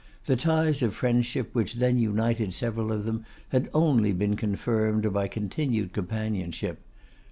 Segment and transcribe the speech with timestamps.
[0.25, 5.27] The ties of friendship which then united several of them had only been confirmed by
[5.27, 6.79] continued companionship.